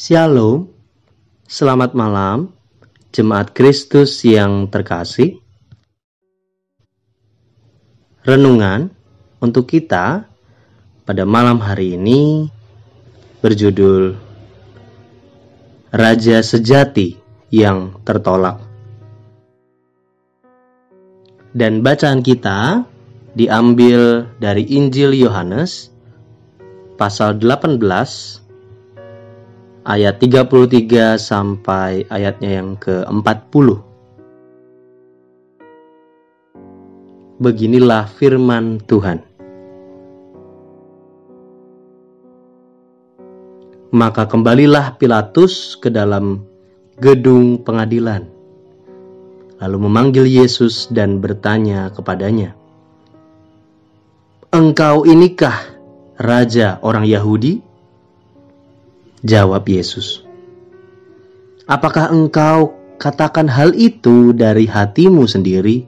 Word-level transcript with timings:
Shalom, 0.00 0.64
selamat 1.44 1.92
malam, 1.92 2.56
jemaat 3.12 3.52
Kristus 3.52 4.24
yang 4.24 4.64
terkasih. 4.72 5.36
Renungan 8.24 8.88
untuk 9.44 9.68
kita 9.68 10.24
pada 11.04 11.28
malam 11.28 11.60
hari 11.60 12.00
ini 12.00 12.48
berjudul 13.44 14.16
Raja 15.92 16.40
Sejati 16.40 17.20
yang 17.52 18.00
Tertolak. 18.00 18.56
Dan 21.52 21.84
bacaan 21.84 22.24
kita 22.24 22.88
diambil 23.36 24.32
dari 24.40 24.64
Injil 24.64 25.12
Yohanes 25.12 25.92
pasal 26.96 27.36
18 27.36 28.39
ayat 29.90 30.22
33 30.22 31.18
sampai 31.18 32.06
ayatnya 32.06 32.62
yang 32.62 32.78
ke-40. 32.78 33.66
Beginilah 37.42 38.06
firman 38.14 38.78
Tuhan. 38.86 39.18
Maka 43.90 44.30
kembalilah 44.30 44.94
Pilatus 44.94 45.74
ke 45.74 45.90
dalam 45.90 46.46
gedung 47.02 47.58
pengadilan, 47.66 48.22
lalu 49.58 49.76
memanggil 49.90 50.30
Yesus 50.30 50.86
dan 50.94 51.18
bertanya 51.18 51.90
kepadanya, 51.90 52.54
"Engkau 54.54 55.02
inikah 55.02 55.58
raja 56.22 56.78
orang 56.86 57.02
Yahudi?" 57.02 57.69
Jawab 59.20 59.68
Yesus, 59.68 60.24
"Apakah 61.68 62.08
engkau 62.08 62.72
katakan 62.96 63.52
hal 63.52 63.76
itu 63.76 64.32
dari 64.32 64.64
hatimu 64.64 65.28
sendiri, 65.28 65.84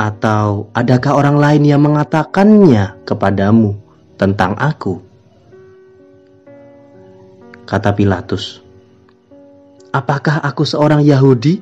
atau 0.00 0.72
adakah 0.72 1.20
orang 1.20 1.36
lain 1.36 1.62
yang 1.68 1.84
mengatakannya 1.84 3.04
kepadamu 3.04 3.76
tentang 4.16 4.56
Aku?" 4.56 5.04
Kata 7.68 7.92
Pilatus, 7.92 8.64
"Apakah 9.92 10.40
aku 10.40 10.64
seorang 10.64 11.04
Yahudi?" 11.04 11.60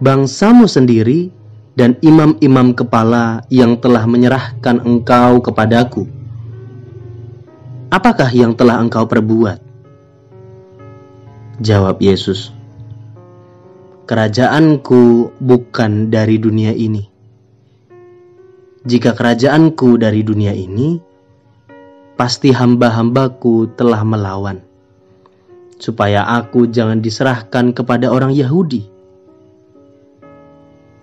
Bangsamu 0.00 0.64
sendiri 0.64 1.28
dan 1.76 2.00
imam-imam 2.00 2.72
kepala 2.72 3.44
yang 3.52 3.76
telah 3.76 4.08
menyerahkan 4.08 4.80
engkau 4.80 5.44
kepadaku 5.44 6.23
Apakah 7.94 8.26
yang 8.34 8.58
telah 8.58 8.82
engkau 8.82 9.06
perbuat? 9.06 9.62
Jawab 11.62 12.02
Yesus, 12.02 12.50
Kerajaanku 14.02 15.30
bukan 15.38 16.10
dari 16.10 16.42
dunia 16.42 16.74
ini. 16.74 17.06
Jika 18.82 19.14
kerajaanku 19.14 19.94
dari 19.94 20.26
dunia 20.26 20.50
ini, 20.50 20.98
pasti 22.18 22.50
hamba-hambaku 22.50 23.78
telah 23.78 24.02
melawan, 24.02 24.58
supaya 25.78 26.26
aku 26.26 26.66
jangan 26.66 26.98
diserahkan 26.98 27.70
kepada 27.70 28.10
orang 28.10 28.34
Yahudi. 28.34 28.90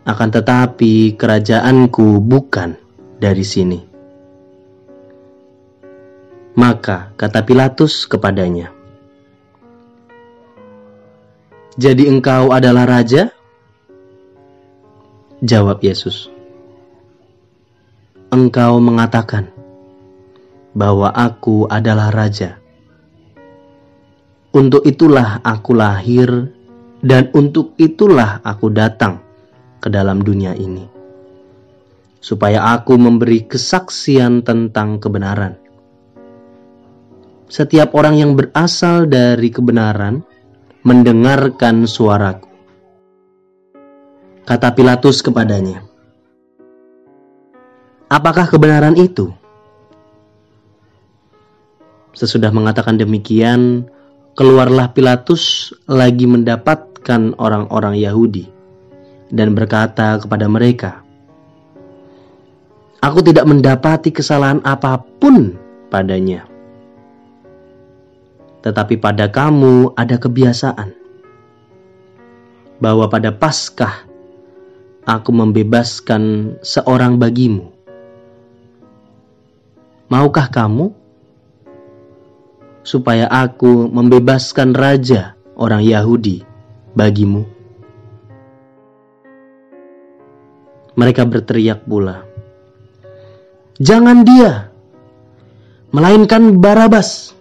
Akan 0.03 0.27
tetapi 0.27 1.15
kerajaanku 1.15 2.19
bukan 2.19 2.75
dari 3.15 3.47
sini. 3.47 3.90
Maka 6.51 7.15
kata 7.15 7.47
Pilatus 7.47 8.03
kepadanya, 8.03 8.75
"Jadi 11.79 12.11
engkau 12.11 12.51
adalah 12.51 12.83
raja?" 12.83 13.31
Jawab 15.39 15.79
Yesus, 15.79 16.27
"Engkau 18.35 18.83
mengatakan 18.83 19.47
bahwa 20.75 21.15
aku 21.15 21.71
adalah 21.71 22.11
raja. 22.11 22.59
Untuk 24.51 24.83
itulah 24.83 25.39
aku 25.47 25.71
lahir, 25.71 26.51
dan 26.99 27.31
untuk 27.31 27.79
itulah 27.79 28.43
aku 28.43 28.67
datang 28.75 29.23
ke 29.79 29.87
dalam 29.87 30.19
dunia 30.19 30.51
ini, 30.51 30.83
supaya 32.19 32.75
aku 32.75 32.99
memberi 32.99 33.47
kesaksian 33.47 34.43
tentang 34.43 34.99
kebenaran." 34.99 35.70
Setiap 37.51 37.91
orang 37.99 38.15
yang 38.15 38.31
berasal 38.39 39.03
dari 39.03 39.51
kebenaran 39.51 40.23
mendengarkan 40.87 41.83
suaraku. 41.83 42.47
Kata 44.47 44.71
Pilatus 44.71 45.19
kepadanya, 45.19 45.83
"Apakah 48.07 48.47
kebenaran 48.47 48.95
itu?" 48.95 49.35
Sesudah 52.15 52.55
mengatakan 52.55 52.95
demikian, 52.95 53.83
keluarlah 54.39 54.95
Pilatus 54.95 55.75
lagi 55.91 56.23
mendapatkan 56.23 57.35
orang-orang 57.35 57.99
Yahudi 57.99 58.47
dan 59.27 59.51
berkata 59.51 60.23
kepada 60.23 60.47
mereka, 60.47 61.03
"Aku 63.03 63.19
tidak 63.19 63.43
mendapati 63.43 64.15
kesalahan 64.15 64.63
apa 64.63 65.03
pun 65.19 65.59
padanya." 65.91 66.50
Tetapi 68.61 68.97
pada 69.01 69.25
kamu 69.25 69.97
ada 69.97 70.21
kebiasaan 70.21 70.93
bahwa 72.81 73.05
pada 73.09 73.33
Paskah 73.33 74.05
aku 75.05 75.29
membebaskan 75.33 76.55
seorang 76.61 77.17
bagimu. 77.17 77.73
Maukah 80.09 80.49
kamu 80.51 80.91
supaya 82.81 83.29
aku 83.29 83.89
membebaskan 83.89 84.73
raja 84.75 85.37
orang 85.57 85.81
Yahudi 85.85 86.43
bagimu? 86.93 87.47
Mereka 90.91 91.23
berteriak 91.23 91.87
pula, 91.87 92.27
"Jangan 93.79 94.27
dia, 94.27 94.69
melainkan 95.95 96.59
Barabas." 96.59 97.40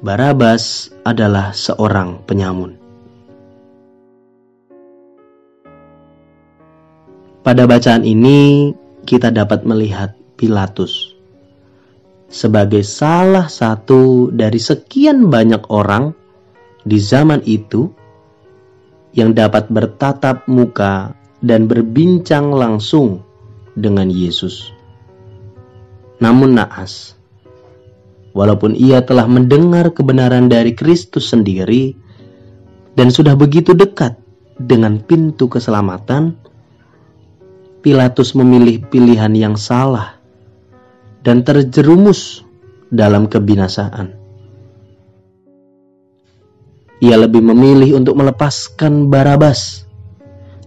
Barabas 0.00 0.88
adalah 1.04 1.52
seorang 1.52 2.24
penyamun. 2.24 2.76
Pada 7.44 7.68
bacaan 7.68 8.04
ini, 8.08 8.72
kita 9.04 9.28
dapat 9.28 9.68
melihat 9.68 10.16
Pilatus 10.40 11.20
sebagai 12.30 12.86
salah 12.86 13.50
satu 13.50 14.30
dari 14.30 14.62
sekian 14.62 15.26
banyak 15.28 15.66
orang 15.66 16.14
di 16.86 16.96
zaman 17.02 17.42
itu 17.42 17.90
yang 19.10 19.34
dapat 19.34 19.66
bertatap 19.66 20.46
muka 20.46 21.10
dan 21.42 21.66
berbincang 21.66 22.54
langsung 22.54 23.26
dengan 23.74 24.06
Yesus. 24.06 24.70
Namun 26.22 26.54
naas, 26.54 27.18
walaupun 28.32 28.78
ia 28.78 29.02
telah 29.02 29.26
mendengar 29.26 29.90
kebenaran 29.90 30.46
dari 30.46 30.74
Kristus 30.74 31.30
sendiri 31.30 31.94
dan 32.94 33.10
sudah 33.10 33.34
begitu 33.34 33.74
dekat 33.74 34.18
dengan 34.60 35.00
pintu 35.00 35.48
keselamatan, 35.48 36.36
Pilatus 37.80 38.36
memilih 38.36 38.84
pilihan 38.92 39.32
yang 39.32 39.56
salah 39.56 40.20
dan 41.24 41.40
terjerumus 41.40 42.44
dalam 42.92 43.24
kebinasaan. 43.24 44.12
Ia 47.00 47.16
lebih 47.16 47.40
memilih 47.40 47.96
untuk 47.96 48.20
melepaskan 48.20 49.08
Barabas, 49.08 49.88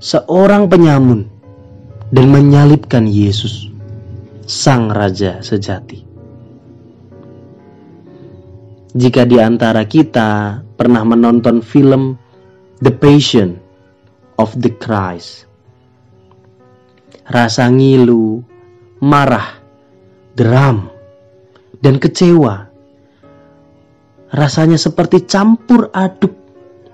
seorang 0.02 0.66
penyamun, 0.66 1.30
dan 2.10 2.34
menyalibkan 2.34 3.06
Yesus, 3.06 3.70
sang 4.50 4.90
raja 4.90 5.46
sejati. 5.46 6.13
Jika 8.94 9.26
di 9.26 9.42
antara 9.42 9.90
kita 9.90 10.62
pernah 10.78 11.02
menonton 11.02 11.66
film 11.66 12.14
The 12.78 12.94
Passion 12.94 13.58
of 14.38 14.54
the 14.62 14.70
Christ, 14.70 15.50
rasa 17.26 17.74
ngilu, 17.74 18.46
marah, 19.02 19.58
geram, 20.38 20.94
dan 21.82 21.98
kecewa 21.98 22.70
rasanya 24.34 24.78
seperti 24.78 25.26
campur 25.26 25.90
aduk 25.94 26.34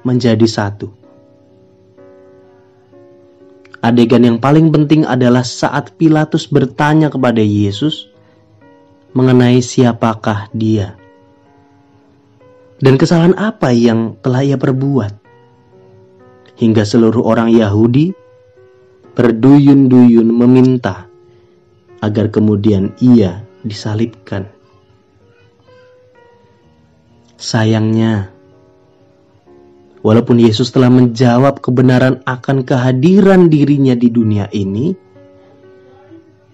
menjadi 0.08 0.48
satu. 0.48 0.88
Adegan 3.80 4.28
yang 4.28 4.40
paling 4.40 4.72
penting 4.72 5.04
adalah 5.04 5.44
saat 5.44 5.96
Pilatus 6.00 6.48
bertanya 6.48 7.08
kepada 7.08 7.40
Yesus, 7.40 8.12
mengenai 9.16 9.64
siapakah 9.64 10.52
dia 10.52 10.99
dan 12.80 12.96
kesalahan 12.96 13.36
apa 13.36 13.76
yang 13.76 14.16
telah 14.24 14.44
ia 14.44 14.56
perbuat 14.56 15.12
hingga 16.60 16.84
seluruh 16.84 17.24
orang 17.24 17.52
Yahudi 17.52 18.12
berduyun-duyun 19.16 20.28
meminta 20.32 21.08
agar 22.00 22.32
kemudian 22.32 22.96
ia 23.04 23.44
disalibkan. 23.68 24.48
Sayangnya, 27.40 28.32
walaupun 30.04 30.40
Yesus 30.44 30.72
telah 30.76 30.92
menjawab 30.92 31.64
kebenaran 31.64 32.20
akan 32.28 32.68
kehadiran 32.68 33.48
dirinya 33.48 33.96
di 33.96 34.12
dunia 34.12 34.48
ini, 34.52 34.92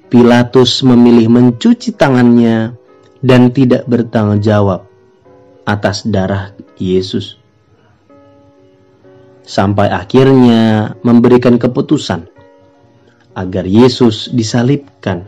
Pilatus 0.09 0.85
memilih 0.85 1.29
mencuci 1.33 1.97
tangannya 1.97 2.77
dan 3.25 3.49
tidak 3.49 3.89
bertanggung 3.89 4.41
jawab 4.41 4.85
atas 5.65 6.05
darah 6.05 6.53
Yesus. 6.77 7.41
Sampai 9.45 9.93
akhirnya 9.93 10.93
memberikan 11.05 11.61
keputusan 11.61 12.25
agar 13.37 13.65
Yesus 13.67 14.33
disalibkan 14.33 15.25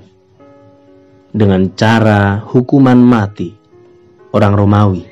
dengan 1.38 1.70
cara 1.78 2.42
hukuman 2.42 2.98
mati 2.98 3.54
orang 4.34 4.54
Romawi. 4.58 5.04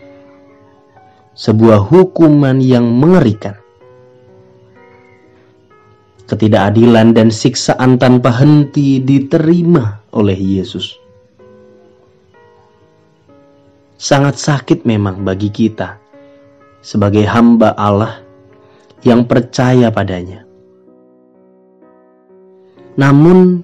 Sebuah 1.35 1.85
hukuman 1.91 2.63
yang 2.63 2.87
mengerikan. 2.87 3.59
Ketidakadilan 6.25 7.13
dan 7.13 7.29
siksaan 7.29 8.01
tanpa 8.01 8.33
henti 8.33 8.97
diterima 9.03 10.01
oleh 10.15 10.33
Yesus. 10.33 11.04
Sangat 13.95 14.35
sakit 14.35 14.83
memang 14.83 15.23
bagi 15.23 15.47
kita 15.47 15.95
sebagai 16.83 17.23
hamba 17.23 17.71
Allah 17.79 18.19
yang 19.07 19.23
percaya 19.23 19.87
padanya. 19.87 20.43
Namun, 22.99 23.63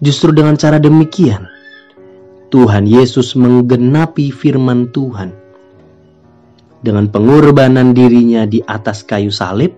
justru 0.00 0.32
dengan 0.32 0.56
cara 0.56 0.80
demikian, 0.80 1.44
Tuhan 2.48 2.88
Yesus 2.88 3.36
menggenapi 3.36 4.32
firman 4.32 4.88
Tuhan 4.92 5.30
dengan 6.80 7.10
pengorbanan 7.10 7.92
dirinya 7.92 8.48
di 8.48 8.62
atas 8.64 9.04
kayu 9.04 9.34
salib 9.34 9.74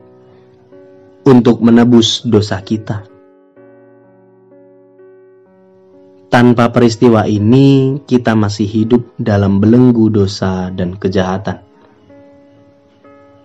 untuk 1.27 1.65
menebus 1.65 2.23
dosa 2.23 2.63
kita. 2.63 3.18
Tanpa 6.29 6.69
peristiwa 6.69 7.25
ini, 7.25 8.01
kita 8.05 8.37
masih 8.37 8.69
hidup 8.69 9.17
dalam 9.17 9.65
belenggu 9.65 10.13
dosa 10.13 10.69
dan 10.69 10.93
kejahatan. 11.01 11.65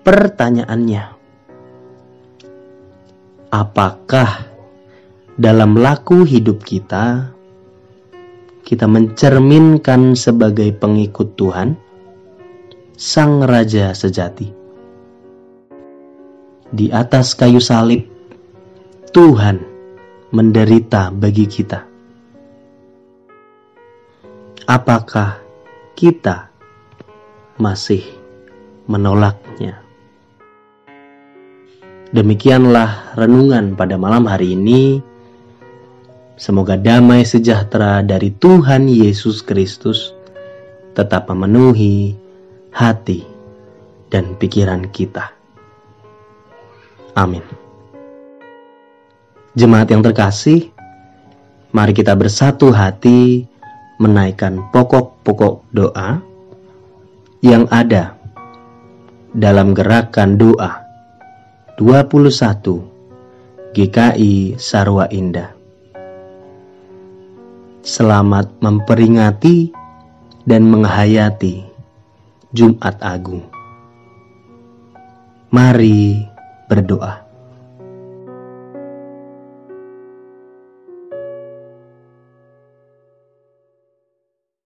Pertanyaannya, 0.04 1.04
apakah 3.56 4.52
dalam 5.40 5.80
laku 5.80 6.28
hidup 6.28 6.60
kita 6.68 7.32
kita 8.68 8.88
mencerminkan 8.88 10.16
sebagai 10.16 10.72
pengikut 10.76 11.40
Tuhan, 11.40 11.80
Sang 12.96 13.44
Raja 13.44 13.92
sejati. 13.92 14.52
Di 16.74 16.90
atas 16.90 17.36
kayu 17.36 17.60
salib, 17.62 18.08
Tuhan 19.14 19.62
menderita 20.34 21.14
bagi 21.14 21.46
kita. 21.46 21.93
Apakah 24.66 25.42
kita 25.98 26.50
masih 27.60 28.02
menolaknya? 28.88 29.80
Demikianlah 32.14 33.18
renungan 33.18 33.74
pada 33.74 33.98
malam 33.98 34.30
hari 34.30 34.54
ini 34.54 35.14
Semoga 36.34 36.74
damai 36.74 37.22
sejahtera 37.24 38.02
dari 38.02 38.34
Tuhan 38.34 38.90
Yesus 38.90 39.46
Kristus 39.46 40.18
tetap 40.98 41.30
memenuhi 41.30 42.18
hati 42.74 43.22
dan 44.10 44.34
pikiran 44.36 44.90
kita. 44.90 45.30
Amin. 47.14 47.46
Jemaat 49.54 49.94
yang 49.94 50.02
terkasih, 50.02 50.74
mari 51.70 51.94
kita 51.94 52.18
bersatu 52.18 52.74
hati 52.74 53.46
menaikkan 53.98 54.69
pokok-pokok 54.74 55.68
doa 55.74 56.22
yang 57.44 57.68
ada 57.69 58.16
dalam 59.34 59.74
gerakan 59.74 60.38
doa 60.38 60.86
21 61.78 63.74
GKI 63.74 64.62
Sarwa 64.62 65.10
Indah 65.10 65.63
selamat 67.84 68.63
memperingati 68.63 69.75
dan 70.48 70.72
menghayati 70.72 71.68
Jumat 72.56 72.96
Agung. 73.04 73.44
Mari 75.51 76.24
berdoa. 76.72 77.23